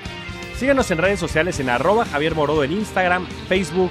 Síguenos 0.58 0.90
en 0.90 0.98
redes 0.98 1.18
sociales 1.18 1.60
en 1.60 1.70
arroba 1.70 2.04
Javier 2.04 2.34
Morodo 2.34 2.62
en 2.62 2.72
Instagram, 2.72 3.26
Facebook, 3.48 3.90